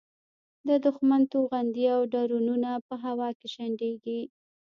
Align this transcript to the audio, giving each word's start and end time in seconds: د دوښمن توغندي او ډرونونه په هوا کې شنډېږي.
د 0.67 0.69
دوښمن 0.83 1.21
توغندي 1.31 1.85
او 1.95 2.01
ډرونونه 2.13 2.71
په 2.87 2.95
هوا 3.03 3.29
کې 3.39 3.47
شنډېږي. 3.55 4.21